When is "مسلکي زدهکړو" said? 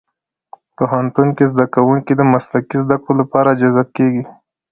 2.33-3.19